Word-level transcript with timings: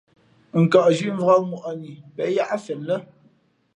N 0.61 0.63
kαʼzhī 0.71 1.07
mvǎk 1.17 1.41
ŋwαʼni 1.49 1.91
pen 2.15 2.29
yáʼ 2.37 2.51
fen 2.65 2.79
lά. 2.87 2.97